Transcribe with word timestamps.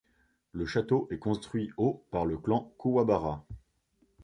Le 0.53 0.65
château 0.65 1.07
est 1.11 1.19
construit 1.19 1.69
au 1.77 2.03
par 2.09 2.25
le 2.25 2.35
clan 2.39 2.73
Kuwabara. 2.79 3.45